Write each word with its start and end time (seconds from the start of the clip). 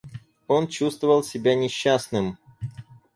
Он 0.47 0.67
чувствовал 0.67 1.21
себя 1.23 1.53
несчастным. 1.53 2.39